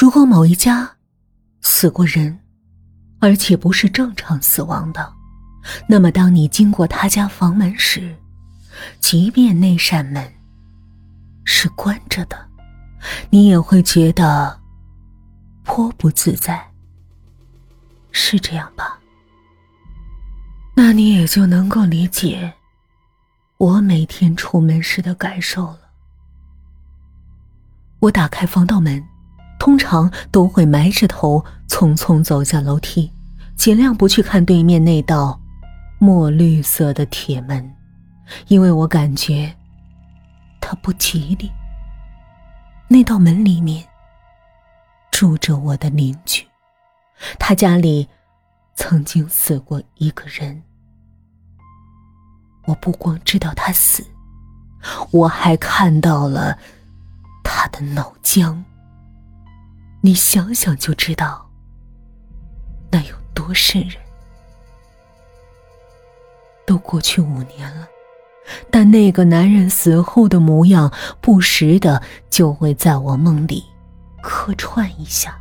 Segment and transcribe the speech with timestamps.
[0.00, 0.88] 如果某一家
[1.60, 2.38] 死过人，
[3.18, 5.12] 而且不是正常死亡的，
[5.88, 8.14] 那么当你经过他家房门时，
[9.00, 10.32] 即便那扇门
[11.44, 12.48] 是关着的，
[13.28, 14.56] 你也会觉得
[15.64, 16.64] 颇不自在。
[18.12, 19.00] 是这样吧？
[20.76, 22.52] 那你也就能够理解
[23.56, 25.80] 我每天出门时的感受了。
[27.98, 29.04] 我打开防盗门，
[29.68, 33.12] 通常都会埋着头匆匆走下楼梯，
[33.54, 35.38] 尽量不去看对面那道
[35.98, 37.70] 墨绿色的铁门，
[38.46, 39.54] 因为我感觉
[40.58, 41.52] 它不吉利。
[42.88, 43.84] 那道门里面
[45.10, 46.46] 住着我的邻居，
[47.38, 48.08] 他家里
[48.74, 50.62] 曾经死过一个人。
[52.64, 54.02] 我不光知道他死，
[55.10, 56.58] 我还看到了。
[57.44, 58.62] 他的脑浆，
[60.00, 61.48] 你想想就知道，
[62.90, 63.96] 那有多瘆人。
[66.64, 67.88] 都过去五年了，
[68.70, 73.64] 但那个男人死后的模样，不时的就会在我梦里
[74.22, 75.36] 客串一下。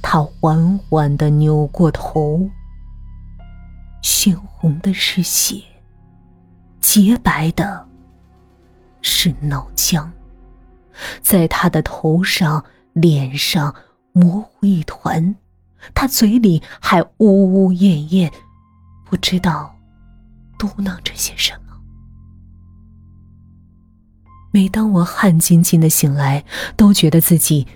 [0.00, 2.48] 他缓缓的扭过头，
[4.02, 5.62] 鲜红的是血，
[6.80, 7.86] 洁白的
[9.02, 10.08] 是脑浆。
[11.20, 12.64] 在他的头上、
[12.96, 13.74] 脸上
[14.12, 15.36] 模糊一团，
[15.94, 18.32] 他嘴里还呜呜咽咽，
[19.04, 19.76] 不知道
[20.58, 21.76] 嘟囔着些什么。
[24.50, 26.42] 每当我汗津津的醒来，
[26.74, 27.66] 都觉得自己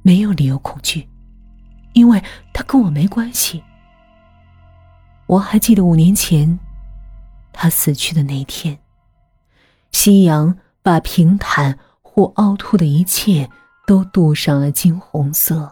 [0.00, 1.06] 没有理由恐惧，
[1.92, 3.62] 因为他跟我没关系。
[5.26, 6.58] 我还记得五年前
[7.52, 8.78] 他死去的那一天，
[9.90, 11.78] 夕阳把平坦。
[12.14, 13.48] 或凹凸的一切
[13.92, 15.70] 都镀上了金红色。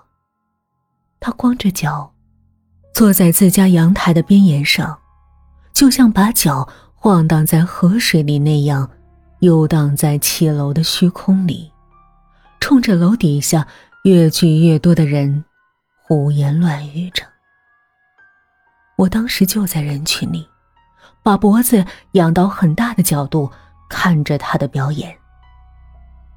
[1.21, 2.13] 他光着脚，
[2.93, 4.99] 坐在自家阳台的边沿上，
[5.73, 8.91] 就像把脚晃荡在河水里那样，
[9.39, 11.73] 游荡在七楼的虚空里，
[12.61, 13.67] 冲着楼底下
[14.05, 15.43] 越聚越多的人
[16.03, 17.25] 胡言乱语着。
[18.97, 20.47] 我当时就在人群里，
[21.23, 23.51] 把脖子仰到很大的角度
[23.89, 25.17] 看着他的表演。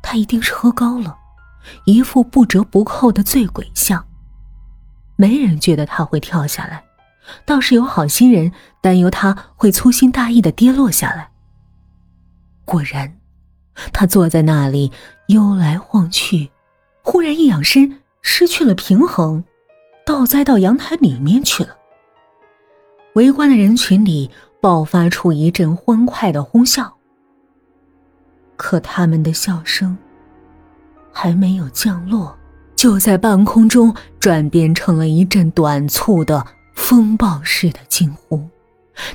[0.02, 1.18] 他一定是喝高了，
[1.86, 4.06] 一副不折不扣的醉鬼相。
[5.16, 6.84] 没人觉得他会跳下来，
[7.46, 8.52] 倒是有好心人
[8.82, 11.30] 担忧他会粗心大意的跌落下来。
[12.66, 13.18] 果然，
[13.92, 14.92] 他坐在那里
[15.28, 16.52] 悠来晃去，
[17.04, 19.44] 忽然一仰身，失去了平衡，
[20.06, 21.78] 倒栽到阳台里面去了。
[23.16, 26.98] 围观的人群里爆发出一阵欢快的哄笑。
[28.56, 29.96] 可他们的笑声
[31.14, 32.36] 还没有降落，
[32.76, 38.50] 就在半空中转变成了一阵短促的风暴式的惊呼。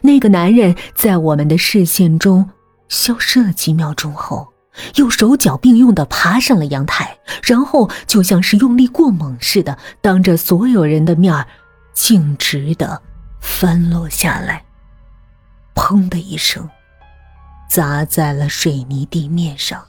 [0.01, 2.49] 那个男人在我们的视线中
[2.89, 4.49] 消失了几秒钟后，
[4.95, 11.47] 又手脚并用的爬上了阳台，然后就像是用力过猛似的，当着所有人的面，
[11.93, 13.03] 径直的
[13.41, 14.65] 翻落下来，
[15.75, 16.69] 砰的一声。
[17.71, 19.85] 砸在了水泥地面上，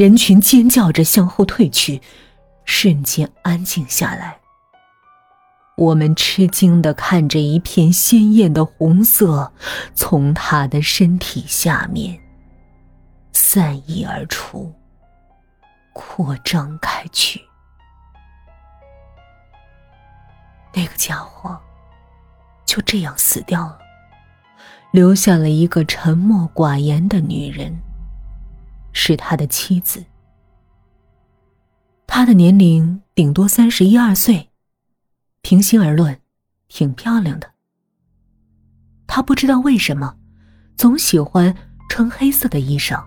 [0.00, 2.00] 人群尖叫着向后退去，
[2.64, 4.40] 瞬间安静下来。
[5.76, 9.52] 我们吃惊的看着一片鲜艳的红色
[9.94, 12.18] 从他的身体下面
[13.34, 14.72] 散溢而出，
[15.92, 17.38] 扩张开去。
[20.72, 21.60] 那个家伙
[22.64, 23.78] 就这样死掉了。
[24.92, 27.78] 留下了一个沉默寡言的女人，
[29.02, 30.04] 是他的妻子。
[32.06, 34.50] 她的年龄顶多三十一二岁，
[35.40, 36.20] 平心而论，
[36.68, 37.50] 挺漂亮的。
[39.06, 40.14] 他不知道为什么，
[40.76, 41.56] 总喜欢
[41.88, 43.02] 穿黑色的衣裳。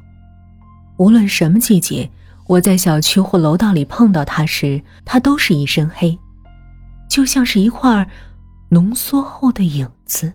[0.98, 2.10] 无论什么季节，
[2.48, 6.18] 我在小区或楼道里碰到他时，他都是一身黑，
[7.08, 8.10] 就像是一块
[8.70, 10.34] 浓缩后的影子。